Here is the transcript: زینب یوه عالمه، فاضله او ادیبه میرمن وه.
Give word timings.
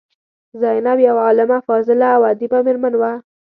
زینب 0.61 0.97
یوه 1.07 1.21
عالمه، 1.27 1.57
فاضله 1.67 2.05
او 2.15 2.21
ادیبه 2.31 2.59
میرمن 2.65 2.93
وه. 3.01 3.11